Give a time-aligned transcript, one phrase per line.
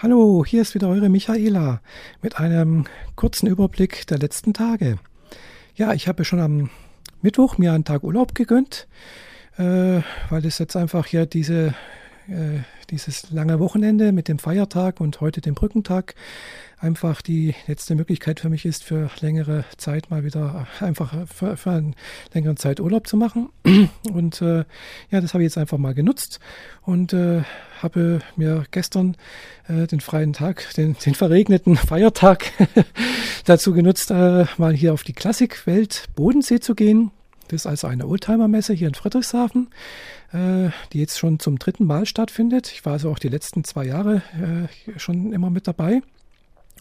[0.00, 1.80] Hallo, hier ist wieder eure Michaela
[2.22, 2.84] mit einem
[3.16, 5.00] kurzen Überblick der letzten Tage.
[5.74, 6.70] Ja, ich habe schon am
[7.20, 8.86] Mittwoch mir einen Tag Urlaub gegönnt,
[9.56, 10.00] äh,
[10.30, 11.74] weil es jetzt einfach hier diese
[12.28, 12.60] äh,
[12.90, 16.14] dieses lange Wochenende mit dem Feiertag und heute dem Brückentag
[16.80, 21.70] einfach die letzte Möglichkeit für mich ist, für längere Zeit mal wieder einfach für, für
[21.70, 21.92] eine
[22.32, 23.48] längere Zeit Urlaub zu machen.
[24.12, 24.64] Und äh,
[25.10, 26.40] ja, das habe ich jetzt einfach mal genutzt
[26.82, 27.42] und äh,
[27.82, 29.16] habe mir gestern
[29.68, 32.52] äh, den freien Tag, den, den verregneten Feiertag
[33.44, 37.10] dazu genutzt, äh, mal hier auf die Klassikwelt Bodensee zu gehen.
[37.48, 39.68] Das ist also eine Oldtimer-Messe hier in Friedrichshafen,
[40.32, 42.70] äh, die jetzt schon zum dritten Mal stattfindet.
[42.72, 46.02] Ich war also auch die letzten zwei Jahre äh, schon immer mit dabei.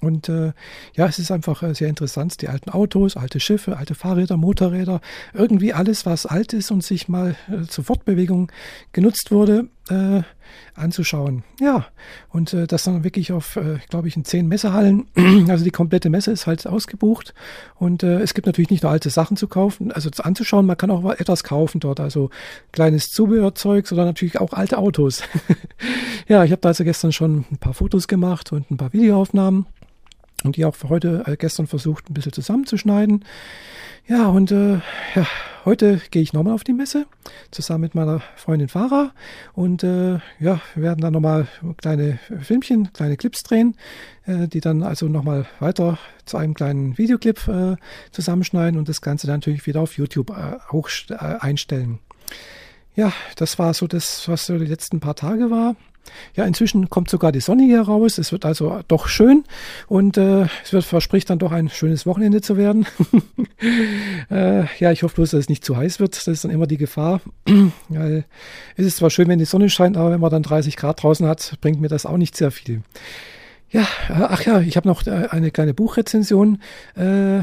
[0.02, 0.54] Und äh,
[0.96, 5.02] ja, es ist einfach äh, sehr interessant, die alten Autos, alte Schiffe, alte Fahrräder, Motorräder,
[5.34, 7.36] irgendwie alles, was alt ist und sich mal
[7.68, 8.52] zur Fortbewegung
[8.92, 10.24] genutzt wurde, äh,
[10.76, 11.44] anzuschauen.
[11.60, 11.88] Ja,
[12.30, 15.08] und äh, das dann wirklich auf, äh, glaube ich, in zehn Messehallen.
[15.48, 17.34] Also die komplette Messe ist halt ausgebucht.
[17.76, 20.92] Und äh, es gibt natürlich nicht nur alte Sachen zu kaufen, also anzuschauen, man kann
[20.92, 22.00] auch etwas kaufen dort.
[22.00, 22.30] Also
[22.72, 25.24] kleines Zubehörzeug, sondern natürlich auch alte Autos.
[26.28, 29.66] ja, ich habe da also gestern schon ein paar Fotos gemacht und ein paar Videoaufnahmen
[30.44, 33.24] und die auch für heute, äh, gestern versucht, ein bisschen zusammenzuschneiden.
[34.08, 34.80] Ja, und äh,
[35.16, 35.28] ja,
[35.68, 37.08] heute gehe ich nochmal auf die Messe,
[37.52, 39.12] zusammen mit meiner Freundin Farah.
[39.54, 43.76] Und äh, ja, wir werden dann nochmal kleine Filmchen, kleine Clips drehen,
[44.26, 47.76] äh, die dann also nochmal weiter zu einem kleinen Videoclip äh,
[48.12, 52.00] zusammenschneiden und das Ganze dann natürlich wieder auf YouTube äh, auch äh, einstellen.
[52.96, 55.76] Ja, das war so das, was so die letzten paar Tage war.
[56.36, 58.18] Ja, inzwischen kommt sogar die Sonne hier raus.
[58.18, 59.44] Es wird also doch schön
[59.88, 62.86] und äh, es wird, verspricht dann doch ein schönes Wochenende zu werden.
[64.32, 66.16] äh, ja, ich hoffe bloß, dass es nicht zu heiß wird.
[66.16, 67.22] Das ist dann immer die Gefahr.
[67.90, 68.26] Weil
[68.76, 71.28] es ist zwar schön, wenn die Sonne scheint, aber wenn man dann 30 Grad draußen
[71.28, 72.82] hat, bringt mir das auch nicht sehr viel.
[73.70, 76.62] Ja, äh, ach ja, ich habe noch äh, eine kleine Buchrezension
[76.96, 77.42] äh,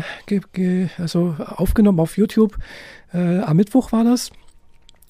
[0.99, 2.57] also aufgenommen auf YouTube.
[3.13, 4.31] Äh, am Mittwoch war das.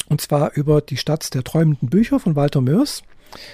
[0.08, 3.02] Und zwar über die Stadt der träumenden Bücher von Walter Mörs.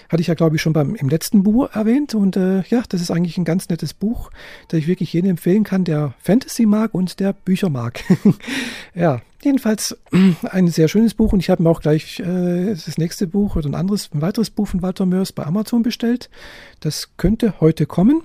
[0.08, 2.14] Hatte ich ja, glaube ich, schon beim, im letzten Buch erwähnt.
[2.14, 4.30] Und äh, ja, das ist eigentlich ein ganz nettes Buch,
[4.68, 8.02] das ich wirklich jedem empfehlen kann, der Fantasy mag und der Bücher mag.
[8.94, 9.96] ja, jedenfalls
[10.42, 11.32] ein sehr schönes Buch.
[11.32, 14.50] Und ich habe mir auch gleich äh, das nächste Buch oder ein anderes, ein weiteres
[14.50, 16.30] Buch von Walter Mörs bei Amazon bestellt.
[16.80, 18.22] Das könnte heute kommen.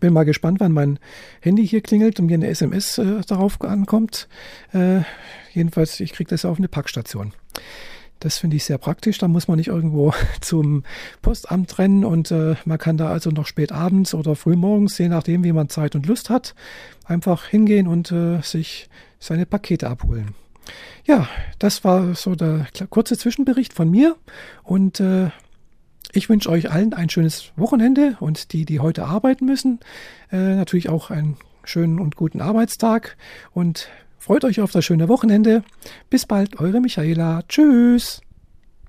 [0.00, 0.98] Bin mal gespannt, wann mein
[1.40, 4.28] Handy hier klingelt und mir eine SMS äh, darauf ankommt.
[4.72, 5.00] Äh,
[5.52, 7.32] jedenfalls, ich kriege das auf eine Packstation.
[8.20, 9.18] Das finde ich sehr praktisch.
[9.18, 10.84] Da muss man nicht irgendwo zum
[11.22, 15.08] Postamt rennen und äh, man kann da also noch spät abends oder früh morgens, je
[15.08, 16.54] nachdem, wie man Zeit und Lust hat,
[17.04, 18.88] einfach hingehen und äh, sich
[19.18, 20.34] seine Pakete abholen.
[21.04, 21.28] Ja,
[21.58, 24.16] das war so der kurze Zwischenbericht von mir
[24.64, 25.30] und äh,
[26.12, 29.80] ich wünsche euch allen ein schönes Wochenende und die, die heute arbeiten müssen,
[30.32, 33.16] äh, natürlich auch einen schönen und guten Arbeitstag
[33.52, 33.88] und
[34.18, 35.62] Freut euch auf das schöne Wochenende.
[36.10, 37.42] Bis bald, eure Michaela.
[37.48, 38.20] Tschüss.